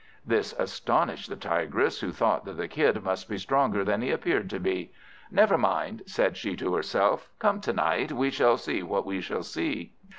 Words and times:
This 0.25 0.53
astonished 0.53 1.29
the 1.29 1.35
Tigress, 1.35 1.99
who 1.99 2.11
thought 2.11 2.43
that 2.45 2.57
the 2.57 2.67
Kid 2.67 3.03
must 3.03 3.29
be 3.29 3.37
stronger 3.37 3.83
than 3.85 4.01
he 4.01 4.09
appeared 4.09 4.49
to 4.49 4.59
be. 4.59 4.91
"Never 5.29 5.59
mind," 5.59 6.01
said 6.07 6.35
she 6.37 6.55
to 6.55 6.73
herself; 6.73 7.29
"come 7.37 7.61
to 7.61 7.73
night, 7.73 8.11
we 8.11 8.31
shall 8.31 8.57
see 8.57 8.81
what 8.81 9.05
we 9.05 9.21
shall 9.21 9.43
see." 9.43 9.93